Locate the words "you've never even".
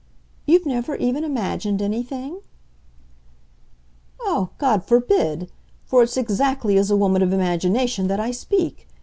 0.47-1.23